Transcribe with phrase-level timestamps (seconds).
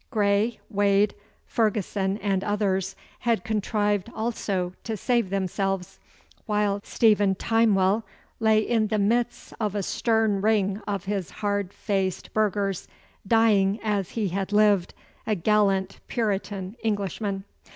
[0.09, 1.13] Grey, Wade,
[1.45, 5.99] Ferguson, and others had contrived also to save themselves,
[6.47, 8.01] while Stephen Timewell
[8.39, 12.87] lay in the midst of a stern ring of his hard faced burghers,
[13.27, 14.95] dying as he had lived,
[15.27, 17.43] a gallant Puritan Englishman.